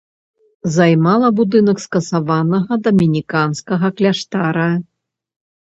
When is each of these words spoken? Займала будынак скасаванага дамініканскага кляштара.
Займала 0.75 1.29
будынак 1.41 1.77
скасаванага 1.85 2.73
дамініканскага 2.89 3.87
кляштара. 4.01 4.71